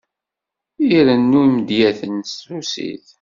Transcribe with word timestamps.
Irennu 0.97 1.39
imedyaten 1.47 2.15
s 2.31 2.33
trusit. 2.41 3.07